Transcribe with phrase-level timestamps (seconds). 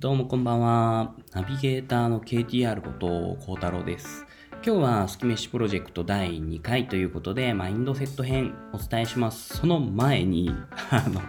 [0.00, 1.12] どうもこんばんは。
[1.32, 4.26] ナビゲーターの KTR こと幸太郎です。
[4.64, 9.56] 今日は好き飯プロジェクト第2回ということで、マインドセット編お伝えします。
[9.56, 10.54] その前に、
[10.92, 11.20] あの、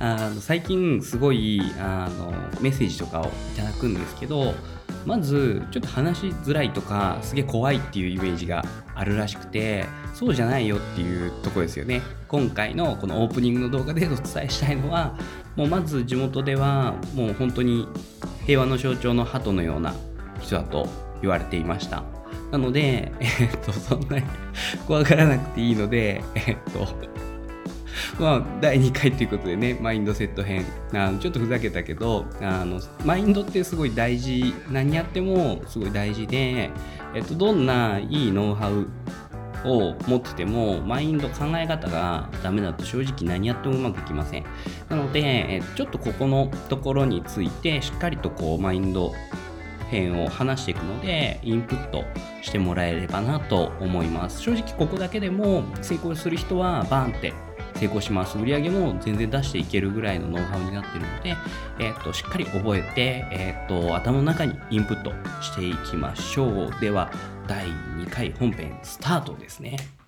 [0.00, 4.52] あの最近すごいあのメッセージとかをいただくんですけど、
[5.06, 8.64] まずちょっと話しづらいとかすげえ怖いっていうイメージが
[8.94, 12.02] あるらしくてそうじゃないよっていうとこですよね。
[12.28, 15.16] 今回のこのオープニングの動画でお伝えしたいのは
[15.56, 17.88] もうまず地元ではもう本当に
[18.46, 19.94] 平和の象徴の鳩のような
[20.40, 20.86] 人だと
[21.22, 22.04] 言われていました。
[22.50, 24.24] なので、えっと、そんなに
[24.86, 26.86] 怖がらなくていいので、えっと、
[28.18, 30.64] まあ、第2回ということでね、マインドセット編。
[30.92, 36.70] あのちょっとふざけたけどあの、マインドってすごい大事、何やってもすごい大事で、
[37.14, 38.88] えっと、どんないいノウハウ
[39.64, 44.44] を持ってても、マインド、考え方がダメだと正直何やってもうまくいきません。
[44.88, 49.12] なので、ちょっとここのところについて、しっかりとこう、マインド
[49.90, 52.04] 編を話していくので、インプット
[52.42, 54.40] してもらえればなと思います。
[54.40, 57.34] 正直ここだけでも成功する人はバーンって
[57.80, 58.38] 成功します。
[58.38, 61.34] 売り上げも全然出していけるぐらいのノウハウになってるので、
[61.78, 66.80] えー、としっかり覚えて、えー、と頭の中にインプットしていきましょう。
[66.80, 67.10] では、
[67.46, 69.99] 第2回本編スタートですね。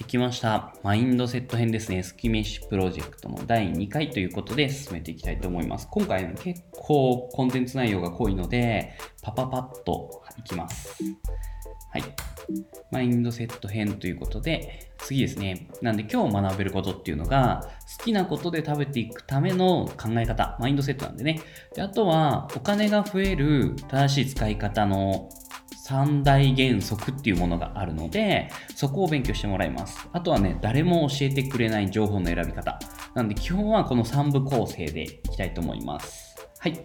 [0.00, 0.74] やってきました。
[0.82, 2.02] マインドセット編ですね。
[2.02, 5.88] スキメシプロジェクトの第2回ということで進めていきたいと思います。
[5.90, 11.02] 今回結構コンテンツ内容が濃いので、パパパッといきます。
[11.92, 12.04] はい。
[12.90, 15.68] マインドセット編ということで、次ですね。
[15.82, 21.42] なんで今日学べることっていうのが、好きなことで食べていくための考え方、マインドセットなんでね。
[21.74, 25.28] であとは、お金が増える正しい使い方の
[25.90, 30.08] 三大原則っていうものがあるので、そこを勉強してもらいます。
[30.12, 32.78] あとはね、誰も教えてくれない情報の選び方。
[33.16, 36.36] なんで基本はこの3部構成でいきたいと思います。
[36.60, 36.78] はい。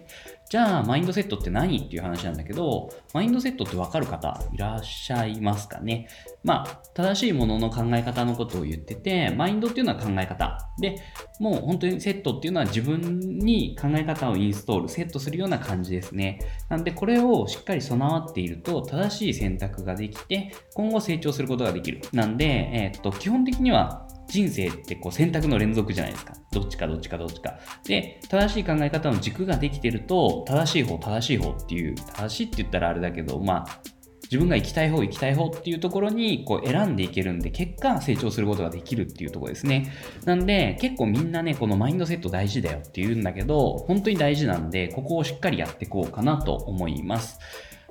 [0.48, 6.08] じゃあ、マインドセットって何っていう話なんだけど、マインドセットってわかる方いらっしゃいますかね？
[6.44, 10.70] まあ、正しいものの考え方のことを言ってて、マインドっていうのは考え方。
[10.78, 11.02] で、
[11.40, 16.38] もう本当にセットっていうのは自分に考え方をインストール、セットするような感じですね。
[16.68, 22.02] なんで、これをしっかり備わっていると、正しい選択ができて、今後成長することができる。
[22.12, 26.34] なんで、えーっと、基本的には人生ってこう選択の連続じゃないですか。
[26.52, 27.58] どっちかどっちかどっちか。
[27.84, 33.80] で、正しい考え方の軸ができてると、正しい方、正しい方っていう、正しいって言ったらあれだけど、まあ、
[34.24, 39.92] 自分が行きたい方、行きたい方っていうところにこう選んでいけるんで、結果成長することができるっていうところですね。
[40.24, 47.38] なんで、結構みんなね、このマインドセット大事だよって言うんだけど、本当に大事なんで、ここをしっかりやっていこうかなと思います。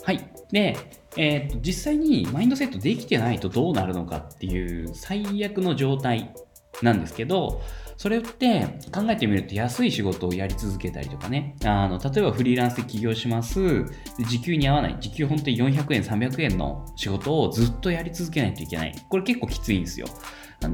[0.03, 0.29] はい。
[0.51, 0.75] で、
[1.17, 6.33] えーと実際にマインドセットできてないとどうなるのかっていう最悪の状態
[6.81, 7.61] なんですけど、
[7.97, 13.85] それって考えてみると安い仕事をやり続けたりとかね、あの例えばフリーランスで起業します、
[14.27, 18.95] 時給に合わない、時給本当に400円、300円の仕事をずっとやり続けないといけない。
[19.09, 20.07] これ結構きついんですよ。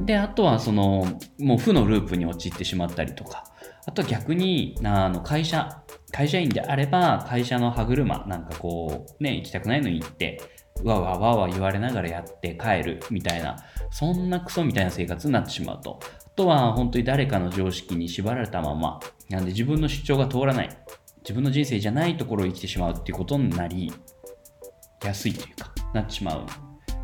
[0.04, 1.06] で、あとはその、
[1.38, 3.44] もう負のループに陥ってしまったりとか、
[3.86, 5.82] あと逆に、あの会社、
[6.12, 10.40] 会社員であれば、会社の歯車、なんかこう、ね、行きたくないのに行って、
[10.84, 13.56] わわわわ言われながらやって帰るみたいな、
[13.90, 16.00] そんなクソみたいな生活になってしまうと。
[16.26, 20.68] あとは本当に誰かの常識に縛られたまま、なんで自分の主張が通らない、
[21.22, 23.92] 自分の人生じゃないところを生きてしまうっていうことになり
[25.04, 26.46] やすいというか、なってしまう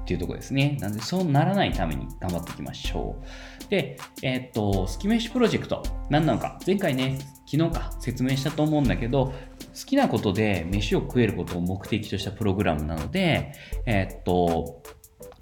[0.09, 0.79] っていうとこですね。
[0.81, 3.23] なんでそうならないために頑張っていきましょ
[3.67, 3.71] う。
[3.71, 9.33] で、えーっと、スキメシプロジェクト、何なのか、前回ね、昨日か説明したと思うんだけど、好
[9.87, 13.53] きなことで飯を食えることを目的としたプログラムなので、
[13.85, 14.83] えーっと、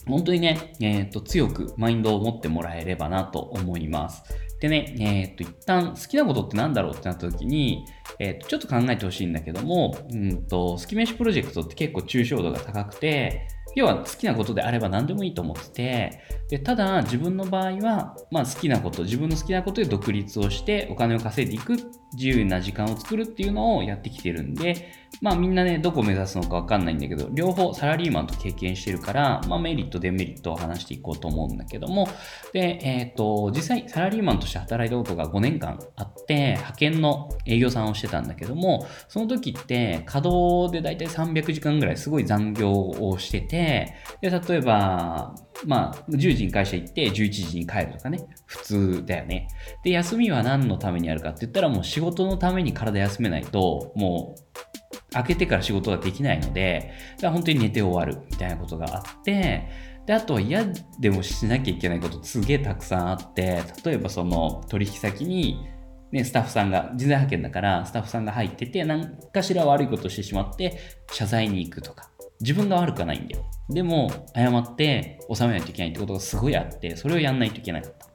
[0.08, 4.24] 本当にね、えーっと、強くマインドを持ってもらえればなと思います。
[4.60, 7.84] でね、えーっと、一旦好きなことって何だろうってなった時に、
[8.18, 13.46] えっと、ちょっと考えてほしいんだけども、うんと、スキメシプロジェクトって結構抽象度が高くて、
[13.76, 21.76] 要は好きなことであれば何でもいいと思ってて、でただ自分の場合は、まあ、好きなこと、自分の好きなことで独立をしてお金を稼いでいく、
[22.14, 24.88] 自由な時間を作るっていうのをやってきてるんで、
[25.20, 32.08] まあみんなね、どこを目指すのかわかんないんだけど、両方サラリーマンと経験してるから、まあメリット、デメリットを話していこうと思うんだけども、
[32.52, 49.48] で、えっ、ー、と、実際サラリーマンとして働いたことが5年間あって、派遣の営業さんをしてたんだけども、その時って稼働でだいたい300時間ぐらいすごい残業をしてて、で、例えば、まあ、10時に会社行って11時に帰るとかね、普通だよね。
[49.82, 59.68] で、休みは何のためにあるかって言ったらもう仕事のために体休めないと、もう、開けてから仕事ができないので、だから本当に寝て終わるみたいなことがあって、
[60.06, 60.66] で、あとは嫌
[61.00, 65.66] でもしなきゃいけないことすげえたくさんあって、例えばその取引先に、
[66.12, 70.78] ね、スタッフさんが、人材派遣だから、スタッフさんが入ってて、何かしら悪いことをしてしまって、
[71.10, 72.10] 謝罪に行くとか。
[72.40, 73.44] 自分が悪くはないんだよ。
[73.68, 78.06] でも、謝って収めないといけないってことがすごいあって、それをやんないといけなかった。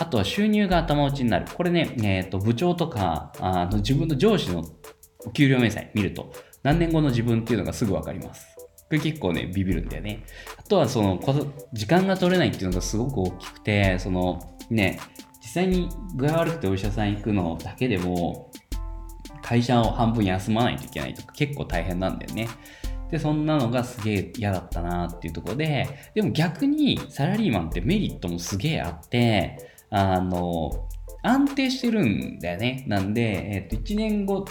[0.00, 1.46] あとは収入が頭打ちになる。
[1.54, 4.64] これね、えっ、ー、と、部長とか、あの自分の上司の
[5.24, 6.32] お給料明細見ると、
[6.62, 8.46] 何年後の自分っていうのがすぐわかります。
[8.56, 10.24] これ結構ね、ビビるんだよね。
[10.58, 11.20] あとはその、
[11.72, 14.98] 時間が取れないっていうのがすごく大きくて、その、ね、
[15.40, 18.50] 実際に具合悪くてお医者さん行くのだけでも、
[19.42, 22.48] 会社を半分休まないといけないとか結構大変なんだよね。
[23.14, 30.88] で、そんなのがすげえ嫌だったなっていうところで、でも逆にサラリーマンってメリットもすげえあって、あの、
[31.22, 32.84] 安定してるんだよね。
[32.88, 34.44] なんで、えっ、と、1年後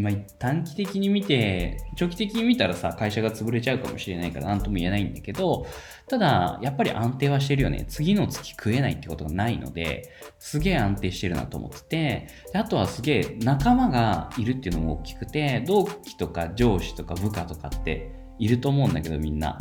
[0.00, 5.66] まあ、短期的に見て、長期的に見たらさ、会社が潰れちゃうかもしれないから何とも言えないんだけど、
[6.08, 7.84] ただ、やっぱり安定はしてるよね。
[7.88, 19.58] 次の月食えないってことがないので、すげえ安定してるなと思ってて、あとはすげえ仲間がいるっていうのも大きくて、同期とか上司とか部下とかっていると思うんだけど、みんな。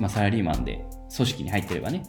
[0.00, 0.84] まあ、サラリーマンで
[1.14, 2.02] 組織に入ってればね。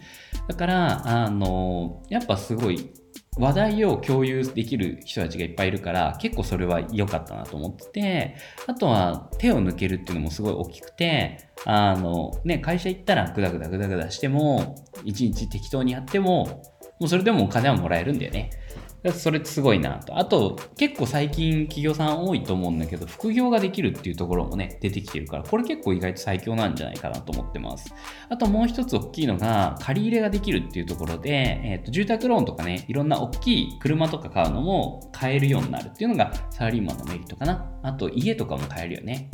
[0.47, 2.91] だから、あの、やっぱすごい
[3.37, 8.35] 話題を共有できる人たちがいっぱいいるから結構それは良かったなと思ってて
[8.65, 16.63] あとは手を抜けるっていうのもすごい大きくてあのね会社行ったらグダグダグダグダしても一日適当にやっても
[16.99, 18.51] もうそれでもお金はもらえるんだよね。
[19.11, 20.17] それすごいなと。
[20.17, 27.93] あと、結構最近企業さん多いと思うんだけど、副業ができるっていうところもね、出てきてるから、これ結構意外と最強なんじゃないかなと思ってます。
[28.29, 31.31] あともう一つ大きいのが、借り入れができるっていうところで、
[31.63, 37.69] えっ、ー、と、住宅ローンとかね、いろんな大きい車とか買うのも買えるようになるっていうのがサラリーマンのメリットかな。
[37.83, 39.29] あと、家とかも買えるよね。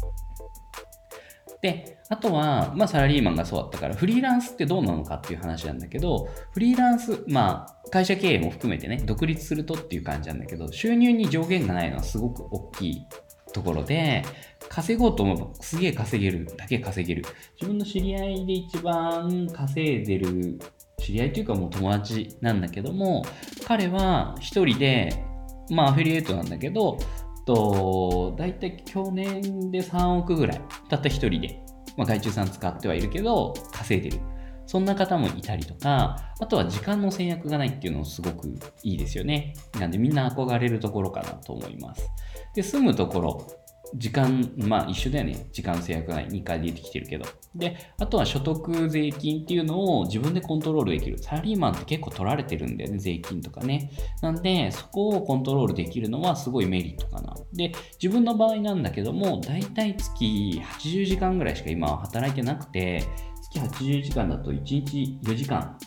[1.62, 13.06] で、あとは、まあ、サラリーマンがそうだったから、フリーランスってどうなのかっていう話なんだけど、フリーランス、まあ、会社経営も含めてね、独立するとっていう感じなんだけど、収入に上限がないのはすごく大きい
[13.54, 14.24] ところで、
[14.70, 17.24] 稼ごうと思えばすげえ稼げるだけ稼げる。
[17.56, 20.60] 自分の知り合いで一番稼いでる、
[20.98, 23.24] 知り合いというかもう友達なんだけども、
[23.68, 25.24] 彼は一人で、
[25.70, 26.98] まあアフィリエイトなんだけど、
[27.46, 31.62] と、大体去年で3億ぐらい、たった1人で、
[31.98, 34.24] まあ、外注さん使ってはいるけど、稼いでる。
[34.66, 38.48] そんな方もいたりとか、あとは時間の制約がないっていうのもすごく
[38.84, 39.54] いいですよね。
[39.80, 42.10] なんでみんな憧れるところかなと思います。
[42.56, 43.48] で、住むところ、
[43.96, 45.48] 時間、まあ一緒だよね。
[45.52, 46.28] 時間制約ない。
[46.28, 47.26] 2回出てきてるけど。
[47.56, 51.18] で、あとは所得税金っていうのを自分でコントロールできる。
[51.18, 52.98] サラリーマンって結構取られてるんだよね。
[52.98, 53.92] 税金とかね。
[54.22, 57.36] なんで、そこをコントロールできるのはすごいメリットかな。
[57.54, 57.72] で、
[58.02, 63.04] 自分の場合なんだけども、だいたい月80時間ぐらいしか今は働いてなくて、
[63.42, 65.78] 月80時間だと1日4時間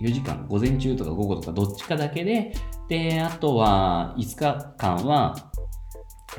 [0.00, 2.52] 4時間、午前中とか午後とかどっちかだけで、
[2.88, 5.34] で、あとは5日間は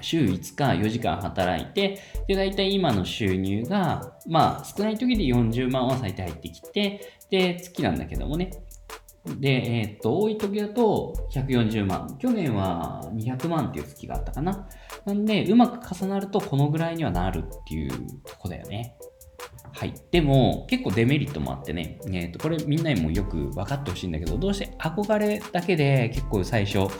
[0.01, 8.51] 週5日4時間働いて、で、大体今の収入が、まあ、少ない時で40万は最低入ってきて、で、月なんだけどもね。
[9.39, 12.17] で、えー、っと、多い時だと140万。
[12.19, 14.67] 去年は200万っていう月があったかな。
[15.05, 17.91] なんで、うまく重なるとこのぐらいにはなるっていう
[18.25, 18.97] とこだよね。
[19.77, 19.93] はい。
[20.09, 26.91] でも、結構デメリットもあってね、えー、とこれみんなにもよく分かってほしいんだけど、どうして憧れだけで結構最初、好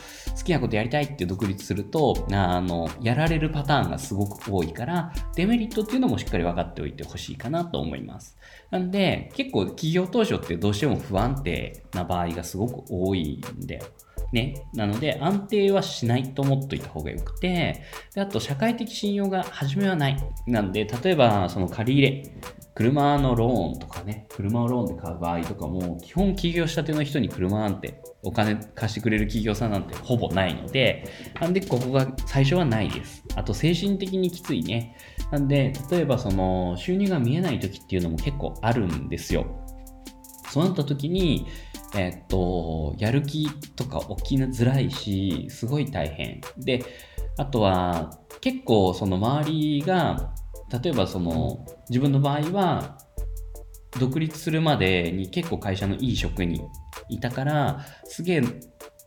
[0.45, 8.37] きなことやりたいって独立すると、あの、やられるパターンがすごく多いから、デメリットっていうのもしっかり分かっておいてほしいかなと思います。
[8.69, 13.85] なんで、結構企業当初ってどうしても不安定な場合がすごく多いんだよ。
[14.31, 14.65] ね。
[14.73, 20.17] なので、安定はしないと思っといた方がよくて、であと、社会的信用が初めはない。
[20.45, 22.31] なんで、例えば、その借り入れ、
[22.77, 31.09] 車のローンとかね、車をローンで買う場合とかも、基本起業したての人に車なんて、お金貸してくれる企業さんなんてほぼないので、
[31.41, 33.23] なんでここが最初はないです。
[33.35, 34.95] あと精神的にきついね。
[35.31, 39.47] なんで、例えばその収入が見えない時っていうのも結構あるんですよ。
[40.51, 41.47] そうなった時に、
[41.95, 46.41] えっと、やる気とか起きづらいし、すごい大変。
[46.59, 46.85] で、
[47.37, 50.31] あとは、結構その周りが
[50.71, 52.97] 例えばその自分の場合は
[53.99, 56.61] 独立するまでに結構会社のいい職に
[57.09, 58.41] いたからすげえ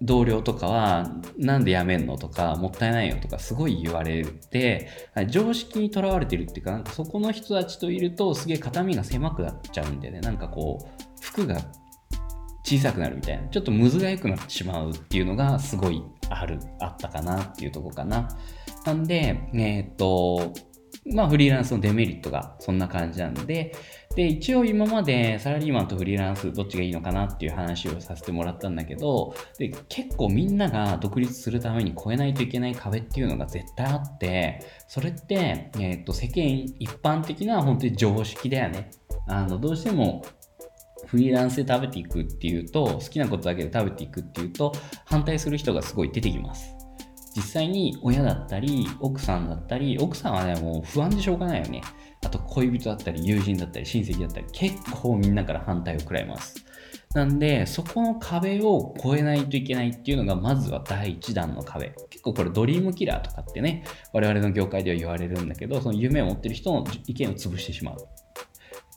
[0.02, 4.88] 同僚とかは、なんで辞めんのとか、もったいないよとか、すごい言われて、
[5.28, 11.60] 常識にとらわれてるっていうか、なんかそこの人たちといると、すげえ肩身が狭くなっちゃうんでね、なんかこう、服が
[12.64, 18.28] 小さくなるみたいな、ちょっとむずがゆくなってしまうっていうのが、すごいある、あったかなっていうとこかな。
[18.86, 20.54] なんで、えー、っと、
[21.07, 23.75] まあフリーランスのデメリットがそんな感じなんで、
[24.16, 36.45] で、一応今までサラリーマンとフリーランスどっちがいいのかなっていう話をさせてもらったんだけど、で結構みんなが独立するために越えないといけない壁っていうのが絶対あって、それって、えっ、ー、と、世間
[36.78, 38.90] 一般的な本当に常識だよね。
[39.26, 40.25] あの、どうしても
[41.07, 44.73] フリーランスで食べていくっていうと、好きなことだけで食べていくっていうと、
[45.04, 46.79] 反対する人がすごい出てきます。
[47.37, 51.82] 実際に親だったり、奥さんだったり、奥さんはね、もう不安でしょうがないよね。
[52.25, 56.64] あと恋人だったり、友人だったり、親戚だったり、結構みんなから反対を食らいます。
[57.14, 61.92] なんで、そこの壁を越えないといけないっていうのが、まずは第一弾の壁。
[62.08, 67.96] 結構これドリームキラーとかってね、我々の業界では言われるんだけど、その夢を持ってる人の意見を潰してしまう。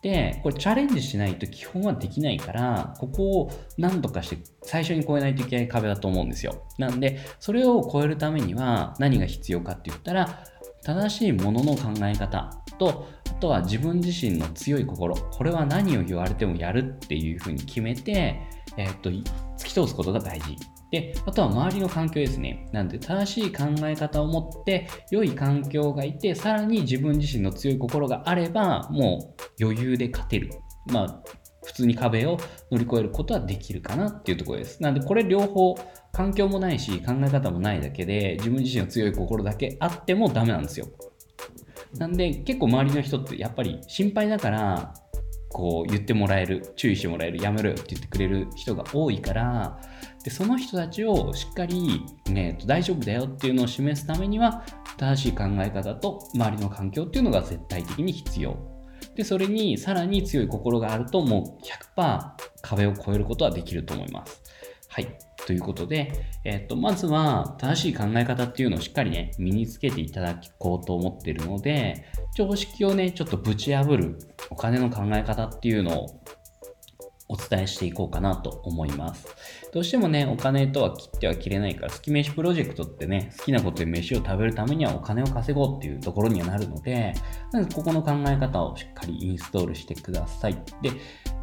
[0.04, 6.68] で、これチャレンジしないと基本はできないから、ここを何とかして最初に越えないといけない壁だと思うんですよ。
[6.78, 10.44] なんで、それを越えるためには何が必要かって言ったら、
[10.84, 18.42] 正しいものの考え方と、あとは自分自身の強い心、これは何を言われてもやるっていうふうに決めて、
[18.76, 19.24] えー、っと、突
[19.68, 20.58] き通すことが大事。
[20.94, 22.70] で、あとは周りの環境ですね。
[22.72, 30.52] なんで、正しい考え方を持って、良い環境がいて、さらに自分自身の強い心があれば、もう余裕で勝てる。
[30.92, 31.24] まあ、
[31.66, 32.38] 普通に壁を
[32.72, 34.84] 乗り越えることはできるかなっていうところです。
[34.84, 35.76] なんで、これ両方、
[36.12, 40.86] 環境もないし、考え方もないだけで、自分自身の強い心だけあってもダメなんですよ。
[41.98, 44.94] なんで、結構周りの人ってやっぱり心配だから、
[45.54, 49.80] こう言ってもらえる、注意してもらえる、やめろよって言ってくれる人が多いから、
[50.24, 54.64] でその人たちをしっかり、ね、大丈夫だよっていうのを示すためには、
[54.98, 58.58] 正しい考え方と周りの環境っていうのが絶対的に必要。
[59.16, 64.42] で、それにさらに強い心があると、もう100%壁を越えることはできると思います。
[64.88, 65.18] はい。
[65.46, 66.12] ということで、
[66.46, 74.18] えっと、まずは正しい考え方っていうのをしっかりね、身につけていただこうと思っているので、常識をね、ちょっとぶち破る
[74.50, 76.24] お金の考え方っていうのを
[77.30, 79.28] お伝えしていこうかなと思います。
[79.74, 87.14] どうしてもね、お金とは切っては切れないから、好き飯プロジェクトってね、好きなことで飯を食べるためにはお金を稼ごうっていうところにはなるので、
[87.52, 90.54] まずここの考え方をしっかりインストールしてください。
[90.82, 90.92] で、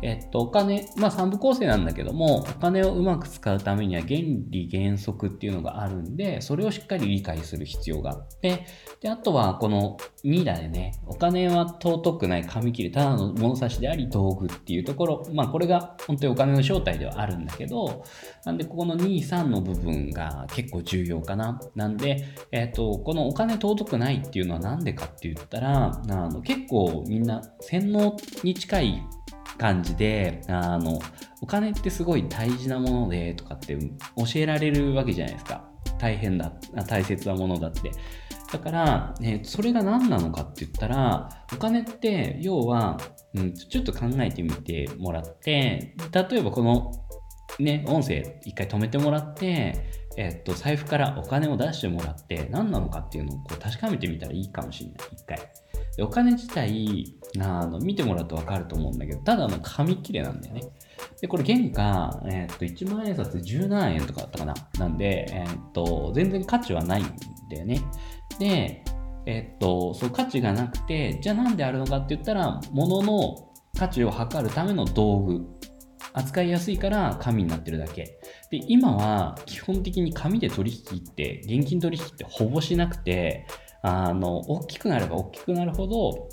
[0.03, 8.67] えっと、お金、まあ3部構成なんだけども、お金をうまく使うためには原理原則っていうのがあるんで、それをしっかり理解する必要があって、
[9.01, 18.05] で、あとはこの2だでね、お金は尊くない紙切れ、ただの物差しであり道具っていうところ、まあこれが本当にお金の正体ではあるんだけど、
[18.45, 21.59] なんでここの2、3の部分が結構重要かな。
[21.75, 29.03] なんで、えっと、このお金尊くないっていうのはなんでかって言ったら、あの結構みんな洗脳に近い
[29.59, 31.01] 感じで、あの、
[31.41, 35.65] お金ってすごい大事なものでとかって教えられるわけじゃないですか。
[35.99, 36.53] 大変だ、
[36.89, 37.91] 大切なものだって。
[38.53, 42.99] だから、ね、それが何なのかって言ったら、お金って要は、
[43.35, 46.93] うん、ちょっと考えてみてもらって、例えばこの
[47.59, 55.39] ね、音声一回止めてもらって、えっと、財布からお金を出してもらって何なのかっていうのをこう確かめてみたらいいかもしれない、一回。
[55.97, 60.63] でお金自体あの見てもらうと分かると思うんだけどただの紙切れなんだよね
[61.21, 64.55] でこれ原価、えー、っと1万円札17円とかだったかな。
[64.79, 67.07] なんで、えー、っと全然価値はないん
[67.51, 67.81] だよね。
[68.39, 68.85] で
[69.27, 75.61] えー、っとそう価値がなくてじゃあなんであるのかって言ったら物の価値を測るための道具。
[76.13, 78.19] 扱いやすいから紙になってるだけ。
[78.51, 83.47] で、今は基本的に紙で取引って、現金取引ってほぼしなくて、
[83.83, 86.29] あの、大きくなれば大きくなるほど、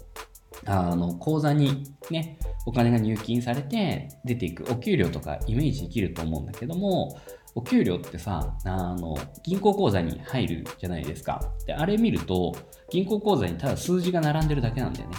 [0.67, 7.17] あの、口座にね、お金が入金されて出ていく、お給料とかイメージできると思うんだけども、
[7.55, 11.41] お給料ってさ、あの、銀行口座に入るじゃないですか。
[11.65, 12.55] で、あれ見ると、
[12.91, 15.17] 銀行口座にただ数字が並んでるだけなんだよね。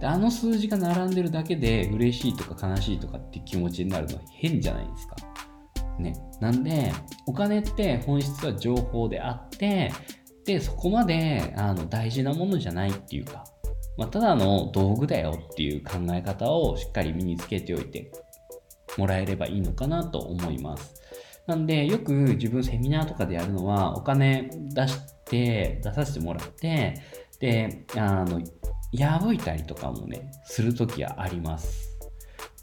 [0.00, 5.16] で、あの数字が並んでるだけで嬉しいとか悲しいとかって気持ちになるのは変じゃないですか。
[5.98, 6.14] ね。
[6.40, 6.92] なんで、
[7.26, 9.92] お金って本質は情報であって、
[10.44, 13.44] で、そこまであの大事なものじゃないっていうか、
[14.00, 18.10] まあ、ただの道具だよっていう考え方をしっかり身につけておいて
[18.96, 20.94] もらえればいいのかなと思います。
[21.46, 26.94] なんで、よく自分セミナーとかでやるのは、お金出して、出させてもらって、
[27.40, 28.40] で、あの、
[28.96, 31.89] 破いたりとかもね、するときはあります。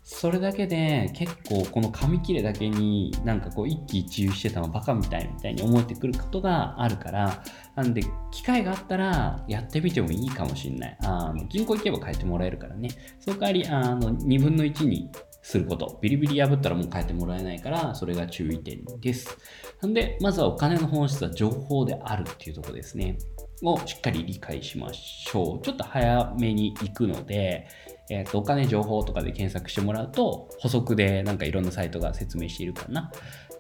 [0.10, 7.44] それだけで結構この紙切れだけになんかこう一喜一憂してたのバカみたいみたいに思えてくることがあるから
[7.76, 15.12] なんで機会があったらやってみてもいいかもしれないあの銀行行けば変えてもらえるからねその代わりあの2分の1に
[15.42, 15.98] すること。
[16.02, 19.38] ビリビリ破ったらもう変えてもらえないから、それが注意点です。
[19.82, 23.18] なんで、まずはお金の本質は情報であるっていうとこですね。
[23.64, 25.62] をしっかり理解しましょう。
[25.62, 27.66] ちょっと早めに行くので、
[28.10, 33.12] えっ、ー、と、お金情報とかで検索してもらうと、補足でなんかいろんなサイトが説明しているかな。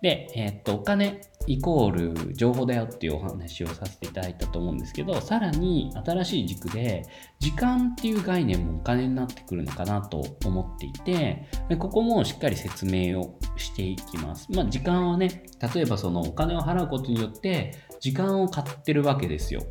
[0.01, 1.91] で、えっ、ー、と、お金イコー
[2.27, 7.03] ル情報だよっていうお話をさせていただいたと思うんですけど、さらに新しい軸で、
[7.39, 14.47] 時間っていう概念もお金になってくるのかなと思っていて、でここもしっかり説明をしていきます。
[14.51, 19.63] まあ、時間はね、例えばそのお金を払うことによって、時間を買ってるわけですよ。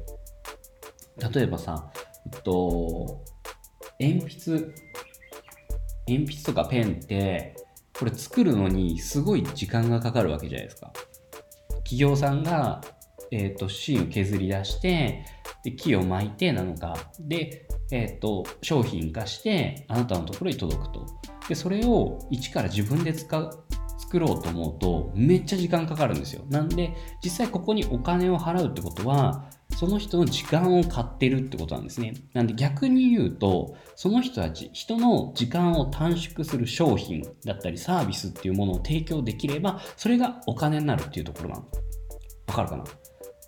[1.32, 1.90] 例えばさ、
[2.32, 3.22] えっと、
[3.98, 4.74] 鉛筆、
[6.06, 7.54] 鉛筆とかペンって、
[7.98, 10.92] これ作るのにすごい時間がかかるわけじゃないですか。
[11.78, 12.82] 企業さんが、
[13.30, 15.24] え、ー、と、芯を削り出して、
[15.64, 21.06] で木を巻いてなのか、で、えっ、ー、と、商品化して、あなたのところに届くと。
[21.48, 23.64] で、それを一から自分で使う、
[23.98, 26.44] 作ろうと思うと、めっちゃ時間かかるんですよ。
[26.50, 32.14] なんで、実際ここにお金を払うってことは、その人の時間を買ってるってことなんですね。
[32.32, 41.66] なんで逆に言うと、その人たち、人の時間を短縮する商品だったりサービスっていうものを提供できれば、それがお金になるっていうところなの。
[42.48, 42.84] わかるかな？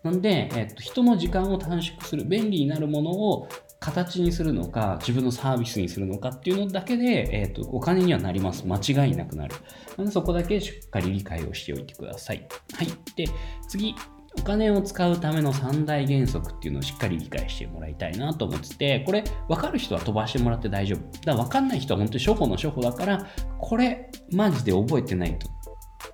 [0.04, 3.48] なんで、えっと、人の時間を短縮する、便利になるものを
[3.80, 8.64] 形にするのか、自分のサービスにするのかっていうのだけで、えっと、お金にはなります。
[8.66, 9.54] 間違いなくなる。
[9.96, 12.46] なので、そこだけしっかり理解をしておいてください。
[12.74, 12.88] はい。
[13.16, 13.26] で、
[13.68, 13.94] 次、
[14.36, 21.00] お金を使うための三大原則っていうのをしっかり理解してもらいたいなと思ってて、これ分かる人は飛ばしてもらって大丈夫。
[21.24, 23.26] だから分かんない人は本当に初歩の初歩だから、
[23.58, 25.48] これマジで覚えてないと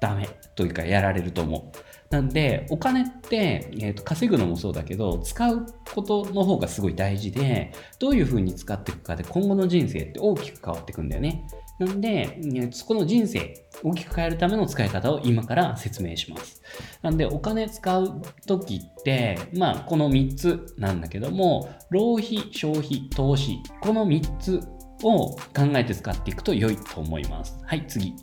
[0.00, 1.94] ダメというかやられると思う。
[2.10, 11.44] なんで、お金って、えーと、稼ぐのもそうだけど、使うことの方がすごい大事で、どういう風に使っていくかで今後の人生って大きく変わっていくんだよね。
[11.78, 16.62] なんで、そこの人生、大きく変えるための使い方を今から説明します。
[17.02, 24.60] なんで、お金使うときって、まあ、この3つなんだけども、浪費、消費、投資、この3つ
[25.02, 25.36] を考
[25.74, 27.58] えて使っていくと良いと思います。
[27.64, 28.14] はい、次。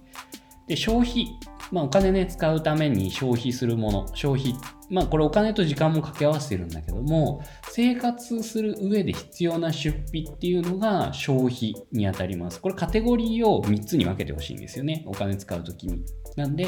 [0.68, 1.28] で、消費。
[1.72, 4.08] まあ、お金ね、使うために消費するもの。
[4.16, 4.56] 消費。
[4.92, 12.60] まあ、これお金と時間も掛け合わせてるんだけども、生活する上で必要な出費っていうのが消費にあたります。
[12.60, 15.04] これカテゴリーを3つに分けてほしいんですよね。
[15.08, 16.04] お金使うときに。
[16.36, 16.68] なんで、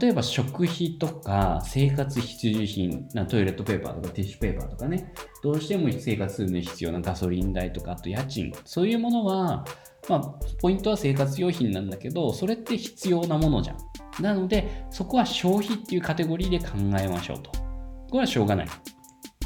[0.00, 9.66] 例えば食費とか生活必需品なトイレットペーパーとかティッシュペーパーとかねどうしても生活するのに必要なガソリン代とかあと家賃そういうものは
[10.08, 13.76] まあ、ポイントは生活用品なんだけど、それって必要なものじゃん。
[14.20, 17.50] なので、そこは消費っていうカテゴリーで考えましょうと。
[17.50, 18.68] これはしょうがない。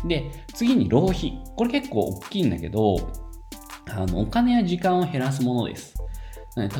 [0.07, 1.40] で、次に浪費。
[1.57, 3.11] これ結構大きいんだけど、
[3.90, 5.94] あのお金や時間を減らすものです。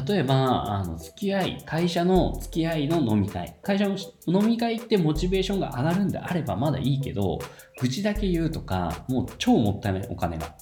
[0.07, 3.57] 例えば、あの付き合い、会社の付き合いの飲み会。
[3.62, 3.96] 会社の
[4.27, 7.38] 飲み会ってモチベーションが上がるんであればまだいいけど、
[7.81, 10.57] 愚痴だけ言うとか、もう超もったいないお金が。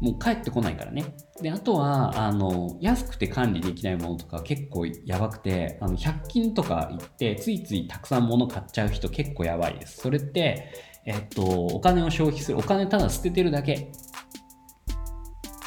[0.00, 1.14] もう帰ってこないからね。
[1.42, 9.98] で、あとは、あの、安くて管理できないものとか結構やばくて、あの、100均とか行って、ついついたくさん物買っちゃう人結構やばいです。
[9.98, 10.72] それって、
[11.04, 13.90] えっと、お金を消費する、お金ただ捨ててるだけ、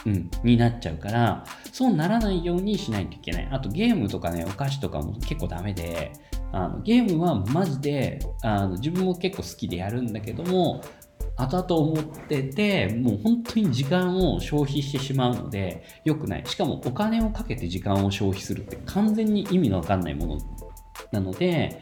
[0.06, 3.48] うん、になっちゃうから、そうならないようにしないといけない。
[3.52, 6.12] あとゲームとかね、お菓子とかも結構ダメで、
[6.54, 10.84] あのゲームはマジであの自分も結構好きでやるんだけども
[11.36, 16.43] 後々思ってて、もう本当に時間を消費してしまうので、良くない。
[16.46, 20.38] しかもお金をかけて時間を消費するって完全に意味のわかんないもの
[21.12, 21.82] なので、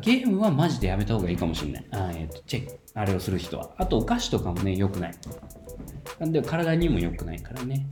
[0.00, 1.86] ゲームはマジでやめた方がいいかもしれない。
[1.90, 3.70] あえっ、ー、と、チェック、あれをする人は。
[3.76, 5.14] あと、お菓子とかもね、良くない。
[6.18, 7.86] なんで、体にも良くないからね。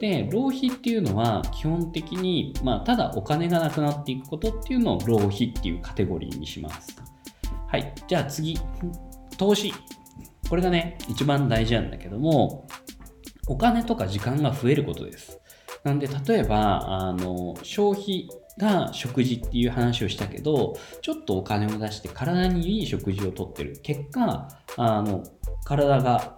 [0.00, 6.96] で、浪費っていうのは基本的に、まあ、ただお金がなくなっていくことっていうのを浪費っていうカテゴリーにします。
[7.68, 7.94] はい。
[8.06, 8.58] じゃあ次、
[9.38, 9.72] 投資。
[10.48, 12.66] これがね、一番大事なんだけども、
[13.48, 15.40] お金とか時間が増えることです。
[15.84, 18.28] なんで、例えば、あの、消費
[18.58, 23.78] が食事っていう話をしたけど、ちょっとお金を出して体にいい食事をとってる。
[23.82, 25.22] 結果、あの、
[25.64, 26.36] 体が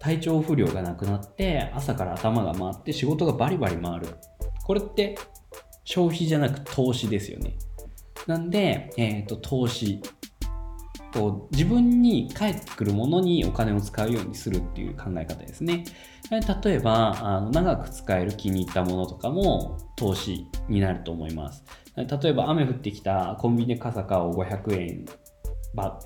[0.00, 4.08] 体調不良がなくなって朝から頭が回って仕事がバリバリ回る
[4.62, 5.16] これって
[5.84, 7.56] 消費じゃなく投資ですよね
[8.26, 10.00] なんで、えっ、と、投資。
[11.14, 15.84] こう自分に返ってくるものにお金を使うようにするっていう考え方ですね。
[16.64, 21.64] 例えばあの長く使える気に入ったものとかも投資になると思います。
[21.96, 25.04] 例えば雨降ってきたコンビニで傘買おう500円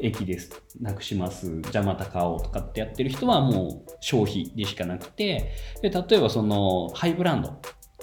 [0.00, 0.62] 駅です。
[0.78, 1.62] なくします。
[1.62, 5.52] じゃまた買おうとかってやってる人はもう消費でしかなくて。
[5.80, 7.58] で例えばそのハイブランド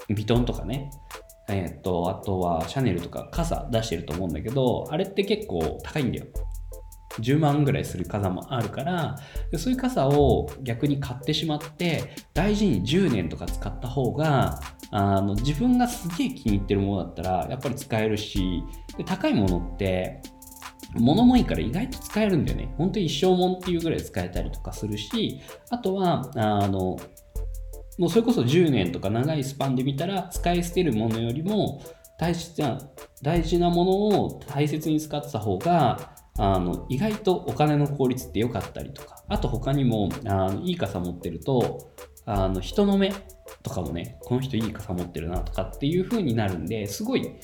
[0.09, 0.89] ビトンとかね。
[1.47, 6.25] えっ、とあとはシャネルとか傘出してると思うんだけどあれって結構高いんだよ。
[7.19, 9.15] 10万ぐらいする傘もあるから
[9.57, 14.59] そういう傘を逆に買ってしまって大事に10年とか使った方が
[14.91, 18.63] あの自分がすげえ気に入ってるものだったらやっぱり使えるし
[18.97, 20.21] で高いものって
[20.93, 22.73] 物もいいから意外と使えるんだよね。
[22.77, 26.97] 本当に一生もんっていうぐらい使えたりとかするし、あとは、あの、
[27.97, 31.81] もうそれこそ10年とか長いスパンで見たら使い捨てるものよりも
[32.19, 32.77] 大事な
[33.21, 41.91] 大事なものを大切に使ってた方があの意外とお金の効率って良かったりとかあと他にもあのいい傘持ってると
[42.25, 43.13] あの人の目
[43.63, 47.35] とかもねこの人いい傘持ってるなとかっていう風になるんですごい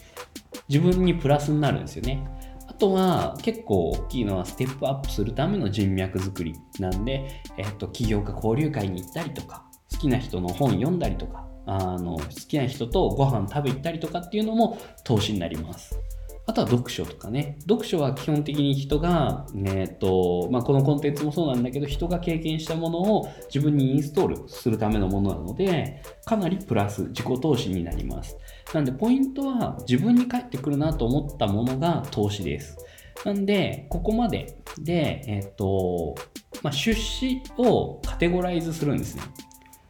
[0.67, 2.25] 自分にプラスになるんですよね。
[2.67, 15.99] あとは結構大きいのはステップアップするための人脈作りなんで、えっと、起業家交流会に行ったりとか好きな人の本読んだりとかあの好きな人とご飯食べ行ったりとかっていうのも投資になります。
[16.47, 17.57] あとは読書とかね。
[17.61, 28.37] 読書は基本的に人が、えっ、と、まあ、このコンテンツもそうなんだけど、人が経験したものを自分にインストールするためのものなので、かなりプラス、自己投資になります。
[28.73, 32.77] なんで、ポイントは自分に返ってくるなと思ったものが投資です。
[33.23, 36.15] なんで、ここまでで、えっ、と、
[36.63, 39.21] まあ、出資をカテゴライズするんですね。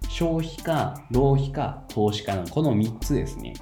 [0.10, 3.54] 消費か、浪費か、投資かの、この3つですね。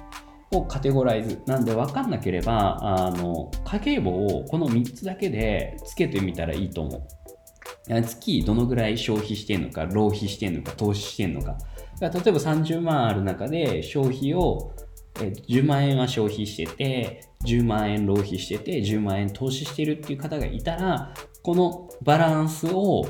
[0.52, 1.42] をカテゴライズ。
[1.46, 7.02] なんで分かんなければ、あの、家計簿をこの3つだけでつけてみたらいいと思う。
[8.02, 11.56] 月どのぐらい消費してんのか、浪費してんのか、投資してんのか。
[12.00, 14.72] 例えば30万ある中で消費を
[15.14, 23.04] 10万円は消費してて、10万円浪費してて、10万円投資してるっていう方がいたら、このバランスを、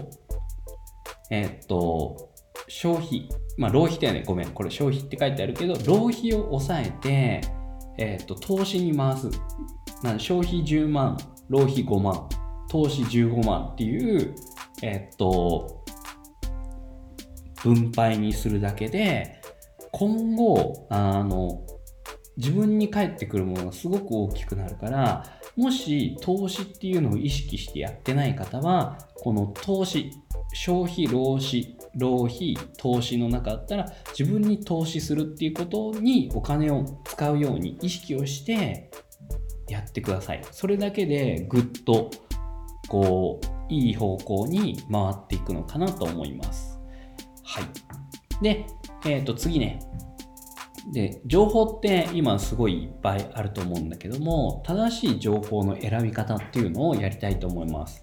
[1.31, 2.31] えっと、
[2.69, 3.29] 消費、
[3.61, 4.25] まあ、浪費だよね。
[4.27, 4.49] ごめん。
[4.53, 7.43] これ消費って書いてあるけど、浪費を抑えて、
[7.99, 9.29] えっ、ー、と、投資に回す。
[10.03, 11.19] な消費10万、
[11.51, 12.27] 浪費5万、
[12.71, 14.35] 投資15万っていう、
[14.81, 15.85] えっ、ー、と、
[17.63, 19.43] 分配にするだけで、
[19.93, 21.61] 今後、あの、
[22.39, 30.13] 自分に返ってくるものがすごく大きくなるから、もし投資っていうのを意識してやってない方は、この投資、
[30.55, 38.91] 消費、労使、浪費、投資の中だったら自分に投資するっていうことにお金を使うように意識をして
[39.69, 40.43] やってください。
[40.51, 42.11] それだけでぐっと
[42.89, 46.81] こういい方向に回っていくのかなと思います。
[47.45, 47.65] はい。
[48.43, 48.67] で、
[49.05, 49.81] えっ、ー、と次ね。
[50.93, 58.03] で、情報って今すごいいっぱいあると思うんだけども、正しい情報の選び方っていうのをやりたいと思います。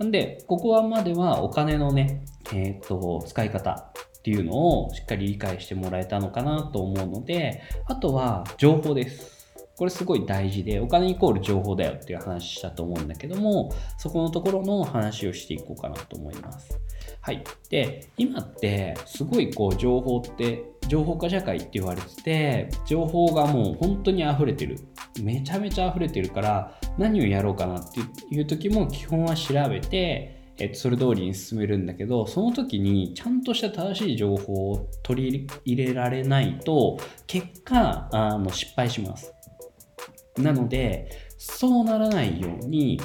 [0.00, 9.39] なんで、ここはまではお金のね、えっ、と、使い方っていうのをしっかり理解してもらえたのかなと思うので、あとは情報です。
[9.80, 16.78] これすごい大事で、お金イコール情報だよっていう話したと思うんだけども、そこのところの話をしていこうかなと思います。
[17.22, 17.42] はい。
[17.70, 24.76] で、今ってすごいこう情報って情報化社会って言われてて、情報がもう本当に溢れてる。
[25.22, 39.32] めちゃめちゃ溢れてるから、何をやろうかなっていう時も基本は調べて、えっと、それ通りに進めるんだけど、その時にちゃんとした正しい情報を取り入れられないと、結果、あの失敗します。
[40.42, 43.00] なので、そうならないように、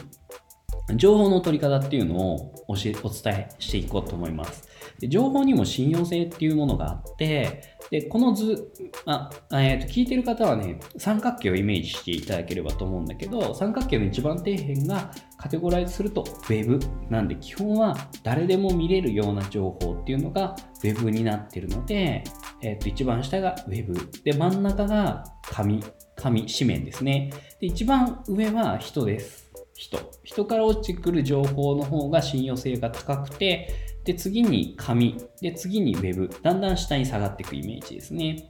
[0.95, 4.67] 情報の取り方っていうのを教えお伝えしていこうと思います。
[4.99, 8.71] で情報にも信用性っていうものがあって、でこの図、
[9.05, 22.23] あえー、と聞いてる方はね、三角形をイメージしていただければと思うんだけど、三角形の一番底辺がカテゴライズすると Web なんで、基本は誰でも見れるような情報っていうのが Web になってるので、
[22.61, 23.93] えー、と一番下が Web。
[24.23, 25.83] で、真ん中が紙、
[26.15, 27.31] 紙、紙面ですね。
[27.59, 29.51] で、一番上は人です。
[29.73, 29.99] 人。
[30.23, 33.69] 人から落ちてくる情報の方が信用性が高くて、
[34.05, 35.17] で、次に紙。
[35.41, 36.29] で、次に Web。
[36.41, 38.49] だんだん下に下がっていくイメージですね。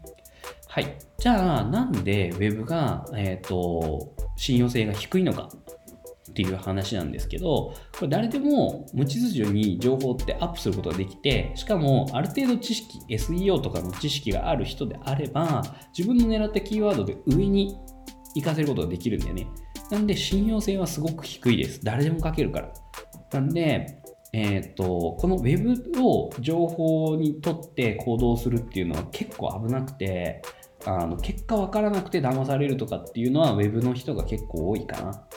[0.68, 0.98] はい。
[1.18, 5.50] じゃあ、なんで Web が、えっ、ー、と、信用性が低いのか
[6.36, 15.64] っていう話なんですけど、これ誰でも無秩序に情報ってアップすることができて、しかもある程度知識、SEO とかの知識がある人であれば、
[15.98, 17.78] 自分の狙ったキーワードで上に
[18.36, 19.48] 行かせることができるんだよね。
[19.90, 21.80] なんで信用性はすごく低いです。
[21.86, 22.74] 誰でも書けるから。
[23.32, 24.02] なんで、
[24.34, 30.42] えっ、ー、と、この Web を情報にとって行動するっていうのは結構危なくて、
[30.86, 35.28] あの結果分からなくて騙されるとかっていうのは Web の人が結構多いかな。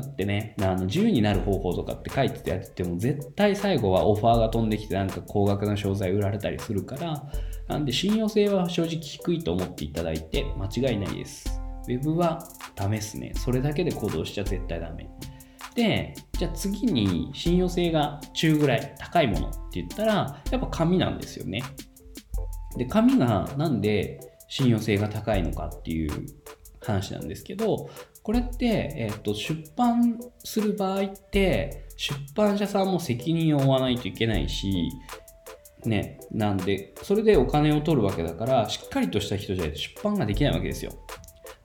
[0.00, 7.22] だってね、あの自由になる方法とかって書いててやってても絶対最後はオファーが飛んできてなんか高額な商材売られたりするから、
[7.68, 11.60] なんで信用性は正直低いと思っていただいて間違いないです。
[11.86, 13.32] Web はダメっすね。
[13.34, 15.08] それだけで行動しちゃ絶対ダメ。
[15.74, 21.62] で、じゃあ次に信用性が中ぐらい高いものって言ったら、やっぱ紙なんですよね。
[22.76, 26.26] で、紙がなんで信用性が高いのかっていう
[26.80, 27.90] 話なんですけど、
[28.22, 34.90] これって、えっ、ー、と、出版する場合って、出版社さんも責任を負わないといけないし、
[35.84, 40.92] ね、なんで、それでお金を取るわけだから、しっかりとした人じゃないと出版ができないわけですよ。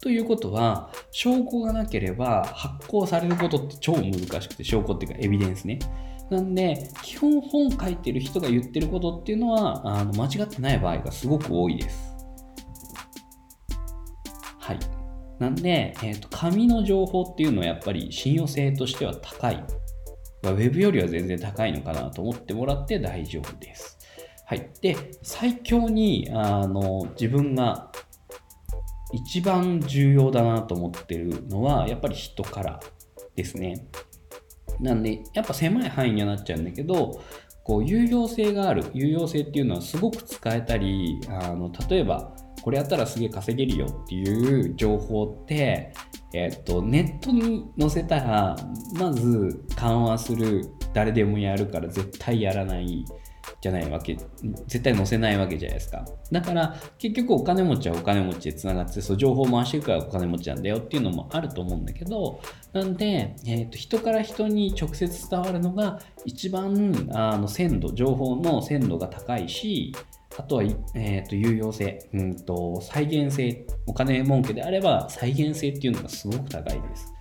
[0.02, 5.80] ということは、証拠がなければ発行されることって超難しくて、証拠っていうかエビデンスね。
[6.30, 12.15] なんで、基本本書いてる人が言ってることっていうのは、あの間違ってない場合がすごく多いです。
[15.40, 19.64] なんで、えーと、紙の情報っていうのはやっぱり信用性としては高い。
[20.44, 23.98] ウェブよりは全然高いのかなと思ってもらって大丈夫です。
[24.46, 24.70] はい。
[24.82, 27.92] で、最強にあの自分が
[29.12, 32.80] 一番重要だなと思ってるのは、やっぱり人から
[33.36, 33.88] ですね。
[34.80, 37.22] なんで、やっぱ狭い範囲にはなっちゃうんだけど、
[37.64, 38.86] こう有用性がある。
[38.94, 42.35] 有用性っていうのはすごく使えたり、あの例えば、
[42.66, 45.94] これやったらすげえ稼げるよっていう情報って、
[46.34, 48.56] えっと、ネットに載せたら、
[48.96, 53.06] まず緩和する、誰でもやるから絶対やらない。
[53.62, 54.18] じゃないわけ、
[54.68, 56.04] 絶対載せないわけじゃないですか。
[56.32, 62.42] だから、結局お金持ちはお金持ちでつながって、そう情報を回していくからお金持ちなんだよっていうのもあると思うんだけど、
[62.74, 69.94] なんで、えーと、人から人に直接伝わるのが一番あの鮮度、情報の鮮度が高いし、
[70.38, 70.64] あとは、
[70.96, 77.14] えーと、有用性、うんと、再現性、お金儲けであれば再現性っていうのがすごく高いです。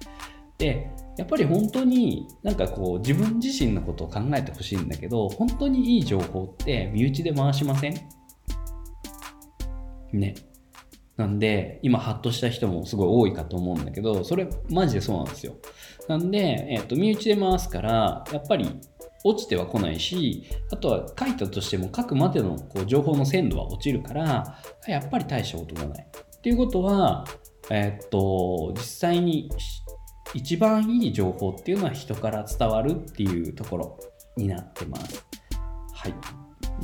[0.58, 7.94] で、やっぱり本当になんかこう自分自身のことを考えてほしいんだけど、本当にいい情報って身内で回しません？
[10.12, 10.34] ね。
[11.16, 15.54] なんで、今ハッとした人もすごい多いかと思うんだけど、それマジでそうなんですよ。
[16.08, 18.68] なんで、えっ、ー、と、身内で回すから、やっぱり
[19.24, 26.06] 落ちては来ないし、あとは書いたとしても書くまでのこう情報の鮮度は落ちるから、やっぱり大したことがない。
[26.06, 27.24] っていうことは、
[27.70, 29.50] えっ、と、実際に
[30.34, 33.98] 一番いい情報っていうのは人から伝わるっていうところ
[34.36, 35.26] になってます。
[35.94, 36.14] はい。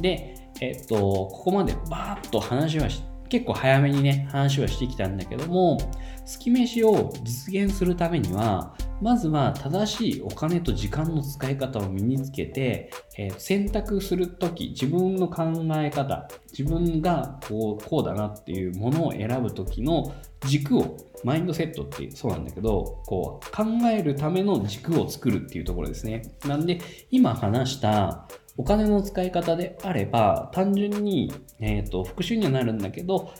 [0.00, 5.78] で、えっ、と、ここまでバーッと話はし結構早めにね、話はしてきたんだけども、
[6.26, 15.44] 月飯を実現するためには、まずは正しいお金と時間の使い方を身につけて、えー、選択するとき、自分の考
[15.76, 20.14] え方、自分がこうこうだなっていうものを選ぶときの
[20.46, 26.22] 軸を、マインドセットってそうなんだけど、こう考えるための軸を作るっていうところですね。
[26.46, 33.32] なんで、今話したお金の使い方であれば、単純に、えーと、復習にはなるんだけど、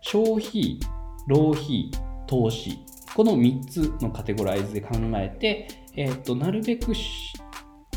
[0.00, 0.80] 消費、
[1.28, 1.90] 浪費、
[2.26, 2.78] 投資、
[3.14, 6.92] この3つのカテゴライズで考えて、えーと、なるべく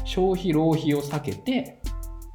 [0.05, 1.81] 消費、浪費を避けて、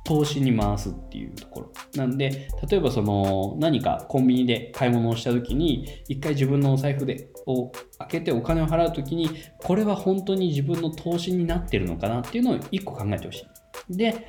[0.04, 1.72] 投資に回すっていうところ。
[1.94, 13.46] なんで、例えばその何かコンビニで買い物をした時に、一回自分のお財布でを開けてお金を払う時に、これは本当に自分の投資になってるのかなっていうのを1個考えてほし
[13.90, 13.96] い。
[13.96, 14.26] で、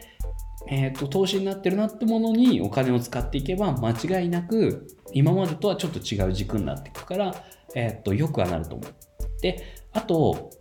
[0.67, 7.35] えーと、投資になってるなってものにお金を使っていけば間違いなく今までとはちょっと違う軸になっていくから、
[7.75, 8.93] えーと、よくはなると思う。
[9.41, 10.51] であと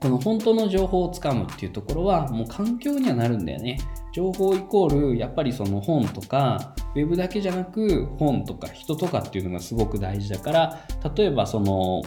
[0.00, 3.78] この本当の情報をつかむっていうところはもう環境にはなるんだよね。
[4.12, 10.80] 情報イコールやっぱりその本とかウェブだけじゃなく本とか人とかっていうのがすごく大事だから
[11.14, 12.02] 例えばその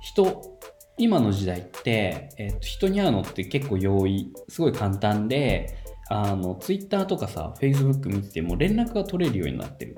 [0.00, 0.58] 人
[0.98, 5.78] 今の時代って、えー、と人に会うのって結構容易すごい簡単で
[6.10, 9.96] あの Twitter とかさ Facebook 見てても連絡が取れるようになってる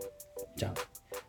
[0.57, 0.75] じゃん。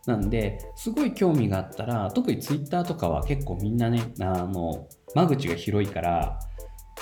[0.05, 6.39] なんですごい興味があったら特に Twitter とかは結構みんなねあの間口が広いから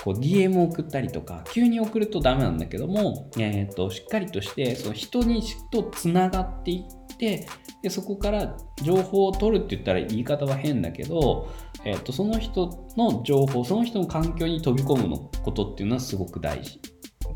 [0.02, 7.46] こう DM を送ったりとか急に送るとダメなんだけども、えーと、しっかりとしてその人にとつながっていって
[7.82, 11.48] でそこから情報を取るって言ったら言い方は変だけど
[11.84, 16.80] えーと、その人の情報その人の環境に飛び込むのことっていうのはすごく大事。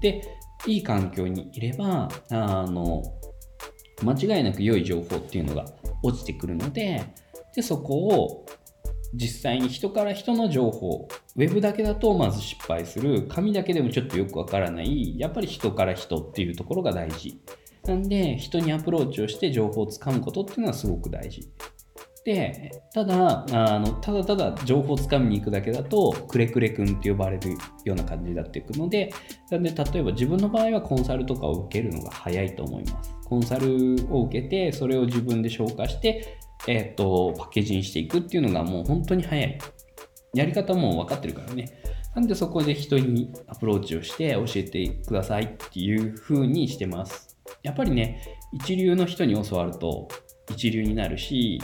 [0.00, 3.02] でいい環境にいればあの
[4.02, 5.64] 間違いなく良い情報っていうのが
[6.02, 7.04] 落ちてくるので
[7.54, 8.46] でそこを
[9.14, 17.40] 実際に人から人の情報、ウェブだけだとまず失敗する、紙だけでもちょっとよくわからない、やっぱり人から人っていうところが大事。
[17.84, 21.50] なんで、人にアプローチをして情報をつかむことっていうのはすごく大事。
[22.28, 27.52] で、ただ、あのただただ情報をつかみに行くだけだと、くれくれくんって呼ばれる
[27.86, 29.10] ような感じになっていくので、
[29.50, 33.16] なんで、例えば自分の場合はコンサルとかを受けるのが早いと思います。
[33.24, 39.58] コンサルを受けて、それを自分で消化して、えっ、ー、と、パッケージにしていくっていうのがもう本当に早い。
[40.34, 41.64] やり方も分かってるからね。
[42.14, 47.38] なんでそこで人にアプローチをして教えてくださいっていう風にしてます。
[47.62, 50.08] やっぱりね、一流の人に教わると
[50.50, 51.60] 一流になるし、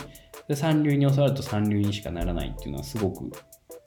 [0.49, 3.31] で三流に教わると三流にしかならないっていうのはすごく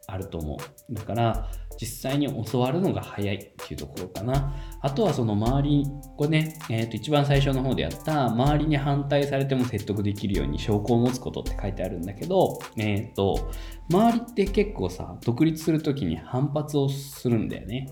[0.08, 0.94] あると思う。
[0.94, 4.54] だから、実際に教わるのが早いっていうところかな。
[4.82, 13.52] あとはその周り、これね、え、ー、と一番最初の方でやった周りに反対されても説得できるように証拠を持つことって書いてあるんだけど、えっ、ー、と、
[13.92, 17.88] 周りって結構さ、独立するときに反発をするんだよね。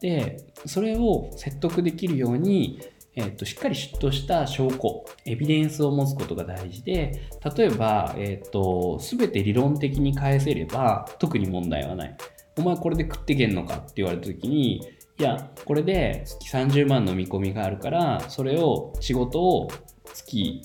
[0.00, 0.36] で、
[0.66, 2.78] それを説得できるように、
[3.16, 12.16] えっと、しっかりとした証拠、エビデンスを持つことが大事で、例えば、えっと、すべて理論的に返せれば、特に問題はない。
[12.56, 19.68] お前これで食ってけんのかって言われた時に、いや、これで月30万の見込みがあるから、それを仕事を
[20.12, 20.62] 月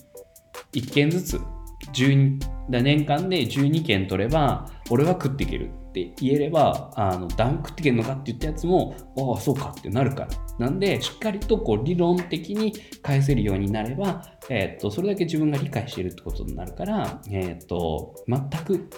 [0.74, 1.40] 1件ずつ、
[1.94, 2.40] 12
[2.82, 5.70] 年間で12件取れば、俺は食っていける
[6.04, 10.30] って言えれば、あの、ダン食ってけんのかって言ったやつも、ああ、そうかってなるから。
[10.58, 18.90] なんで、しっかりとこう理論的に返せるようになれば、えっ、と、それだけ自分が理解しているってことになるから、えっ、と、全く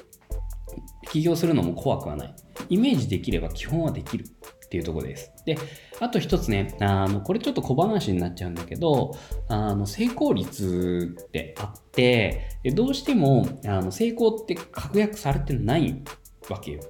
[1.11, 2.35] 起業するのも怖くはない。
[2.69, 5.31] イメージできれば基本はできるっていうとこです。
[5.45, 5.57] で、
[5.99, 9.11] あと一つね、あの、これちょっと小話になっちゃうんだけど、
[9.49, 16.01] あの、成功率ってあって、どうしても、あの、成功って確約されてない
[16.49, 16.81] わけよ。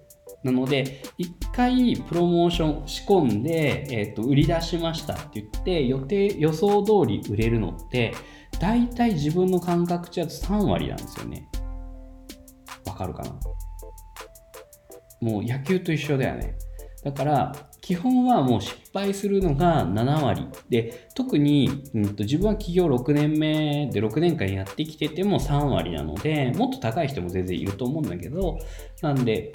[0.44, 8.14] なので、一回プロモーション仕込んで、えっ、ー、と、売り出しましたって言って、予定、予想通り売れるのって、
[8.60, 11.48] 大体自分の感覚値だと3割なんですよね。
[12.86, 13.30] わかるかな？
[15.22, 16.56] もう野球と一緒だよね。
[17.04, 20.48] だから、基本はもう失敗するのが7割。
[20.70, 28.60] で、特に、うんと、自分は起業6年目で6年間やってきてても3割なので、もっと高い人も全然いると思うんだけど、
[29.02, 29.52] なんで、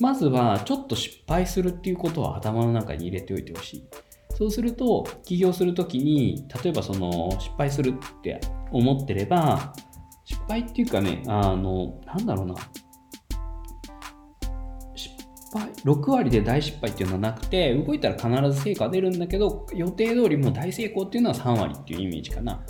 [0.00, 3.84] まずはちょっと失敗するっていうことは頭の中に入れておいてほしい。
[4.34, 8.40] そうすると、起業するときに、例えばその失敗するって
[8.72, 9.74] 思ってれば、
[10.24, 12.54] 失敗っていうかね、あの、なんだろうな
[14.96, 15.14] 失、
[15.52, 22.64] 敗6割で大失敗っていうのはなくて動いたら必ず成果出るんだけど予定通りも大成功っていうのは3割っていうイメージかな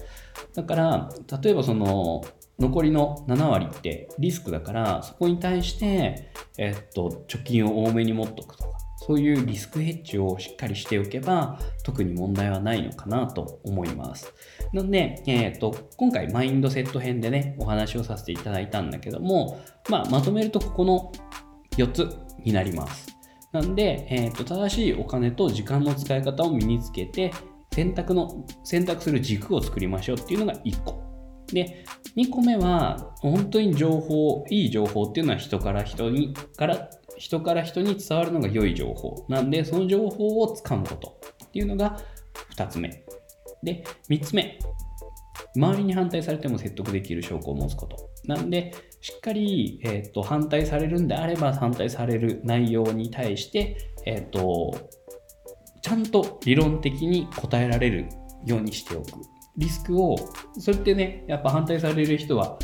[0.54, 1.10] だから
[1.42, 2.22] 例えばその
[2.60, 8.70] 残りの7割ってリスクだからそこに対して、えっと、貯金を多めに持っとくとか
[9.02, 14.32] そういうリスクヘッジをしっかりしておけば特に問題はないのかなと思います。
[14.74, 21.12] なので、えっ、と、今回マインドセット編でね、お話をさせていただいたんだけども、まあ、まとめるとここの
[21.78, 22.08] 4つ
[22.44, 23.08] になります。
[23.52, 27.32] なんで、えーと、正しいお金と時間の使い方を身につけて、
[27.72, 31.09] 選択の、選択する軸を作りましょうっていうのが1個。
[31.52, 31.84] で、
[32.16, 39.26] 2個目は、本当に情報、いい情報っていうのは人から人に、から人から人に伝わるのが良い情報。
[39.28, 41.98] なんで、その情報をつかむことっていうのが
[42.56, 43.04] 2つ目。
[43.62, 44.58] で、3つ目。
[45.56, 48.10] 周りに反対されても説得できる証拠を持つこと。
[48.24, 54.74] なんで、しっかり、えーと、反対されるんであれば、反対される内容に対して、えーと、
[55.82, 58.08] ちゃんと理論的に答えられる
[58.46, 59.12] ようにしておく。
[59.60, 60.16] リスクを、
[60.58, 62.58] それってね、やっぱ反対される人は、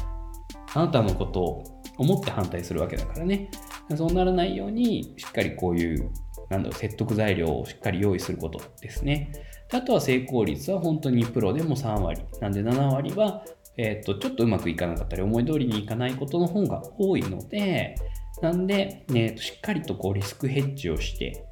[0.75, 1.65] あなたのことを
[1.99, 3.51] 思って反対するわけだからね。
[3.95, 6.11] そうならないように、しっかりこういう、
[6.49, 9.31] なんだろう、説得材料をしっかり用意することですね。
[9.73, 12.23] あとは成功率は本当にプロでも3割。
[12.41, 13.45] なんで7割は
[13.79, 17.95] えっ、と、ちょっとうまくいかなかったり、思い通りにいかないことの方が多いので、
[18.41, 21.45] なんで、えーと、しっかりとこうリスクヘッジをして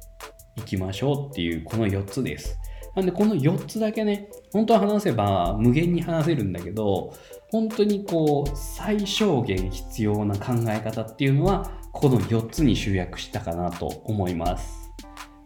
[0.55, 2.59] いきましょうっていう、この4つです。
[2.95, 7.13] なんで、この4つだけね、本当は話せば無限に話せるんだけど、
[7.51, 14.91] 本当にこう、最小限必要な考え方っていうのは、この4つに集約したかなと思います。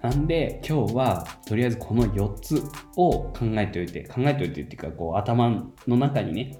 [0.01, 2.63] なんで今日はとりあえずこの4つ
[2.95, 5.49] を考えておいて、考えておいてっていうかこう頭
[5.87, 6.59] の中にね、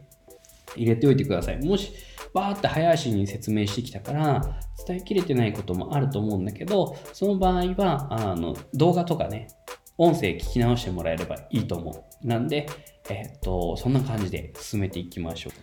[0.75, 1.65] 入れておいてください。
[1.65, 1.93] もし、
[2.33, 4.41] バーって早足に説明してきたから、
[4.87, 9.47] 伝えきれてないこともあると思うんだけど、その場合は、あの、動画とかね、
[10.01, 12.27] 音声聞き直してもらえればいいと思う。
[12.27, 12.67] なんで、
[13.09, 15.53] え、っと、そんな感じで進めていきましょう。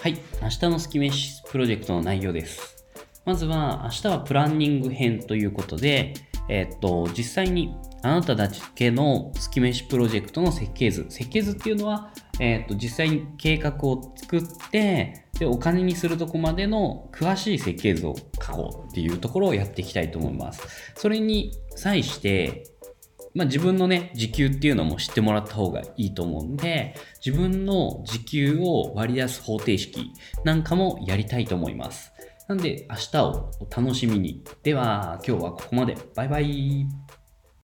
[0.00, 2.86] はい、明日のスキメシプロジェクトの内容です。
[3.24, 6.14] まずは明日はプランニング編ということで、
[6.48, 11.06] えっと、実際にあなたたち系の月飯プロジェクトの設計図。
[11.08, 20.92] 設計図っていうのは、えっと、実際に計画を作って、で、お金にするとこまでの詳しい設計図を書こうっていうところをやっていきたいと思います。
[20.94, 22.64] それに際して、
[23.34, 30.12] まあ、自分のね、時給っていうのも知ってもらった方がいいと思うんで、自分の時給を割り出す方程式
[30.44, 32.12] なんかもやりたいと思います。
[32.48, 34.42] なんで、明日をお楽しみに。
[34.64, 35.96] では、今日はここまで。
[36.16, 36.99] バイバイ。